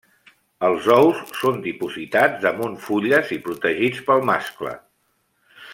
[0.69, 4.75] Els ous són dipositats damunt fulles i protegits pel mascle.